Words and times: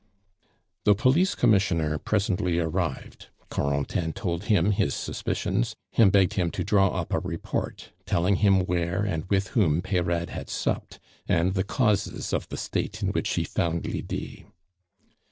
The 0.83 0.95
Police 0.95 1.35
Commissioner 1.35 1.99
presently 1.99 2.57
arrived; 2.57 3.27
Corentin 3.51 4.13
told 4.13 4.45
him 4.45 4.71
his 4.71 4.95
suspicions, 4.95 5.75
and 5.93 6.11
begged 6.11 6.33
him 6.33 6.49
to 6.57 6.63
draw 6.63 6.87
up 6.99 7.13
a 7.13 7.19
report, 7.19 7.91
telling 8.07 8.37
him 8.37 8.61
where 8.61 9.03
and 9.03 9.25
with 9.29 9.49
whom 9.49 9.79
Peyrade 9.83 10.31
had 10.31 10.49
supped, 10.49 10.99
and 11.27 11.53
the 11.53 11.63
causes 11.63 12.33
of 12.33 12.49
the 12.49 12.57
state 12.57 13.03
in 13.03 13.09
which 13.09 13.29
he 13.35 13.43
found 13.43 13.85
Lydie. 13.85 14.47